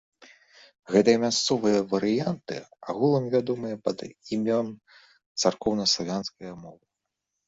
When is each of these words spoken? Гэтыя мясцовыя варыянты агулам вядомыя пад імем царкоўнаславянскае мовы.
Гэтыя 0.93 1.17
мясцовыя 1.23 1.81
варыянты 1.91 2.55
агулам 2.93 3.27
вядомыя 3.35 3.75
пад 3.89 3.99
імем 4.33 4.71
царкоўнаславянскае 5.45 6.53
мовы. 6.63 6.83